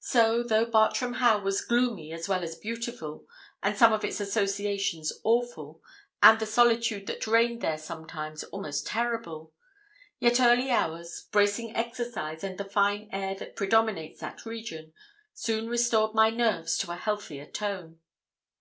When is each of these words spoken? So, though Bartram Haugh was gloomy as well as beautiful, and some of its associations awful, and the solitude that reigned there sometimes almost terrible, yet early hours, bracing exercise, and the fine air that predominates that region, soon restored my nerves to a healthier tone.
So, 0.00 0.42
though 0.42 0.64
Bartram 0.66 1.14
Haugh 1.20 1.44
was 1.44 1.60
gloomy 1.64 2.12
as 2.12 2.28
well 2.28 2.42
as 2.42 2.56
beautiful, 2.56 3.28
and 3.62 3.78
some 3.78 3.92
of 3.92 4.04
its 4.04 4.18
associations 4.18 5.12
awful, 5.22 5.80
and 6.20 6.40
the 6.40 6.44
solitude 6.44 7.06
that 7.06 7.24
reigned 7.28 7.60
there 7.60 7.78
sometimes 7.78 8.42
almost 8.42 8.84
terrible, 8.88 9.52
yet 10.18 10.40
early 10.40 10.72
hours, 10.72 11.28
bracing 11.30 11.76
exercise, 11.76 12.42
and 12.42 12.58
the 12.58 12.64
fine 12.64 13.08
air 13.12 13.36
that 13.36 13.54
predominates 13.54 14.18
that 14.18 14.44
region, 14.44 14.92
soon 15.34 15.68
restored 15.68 16.14
my 16.14 16.30
nerves 16.30 16.76
to 16.78 16.90
a 16.90 16.96
healthier 16.96 17.46
tone. 17.46 18.00